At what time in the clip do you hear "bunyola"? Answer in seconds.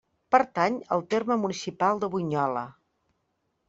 2.17-2.69